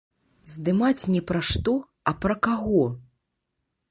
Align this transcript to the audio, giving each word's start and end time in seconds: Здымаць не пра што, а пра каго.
Здымаць 0.53 1.03
не 1.15 1.21
пра 1.31 1.41
што, 1.51 1.75
а 2.11 2.15
пра 2.25 2.35
каго. 2.47 2.83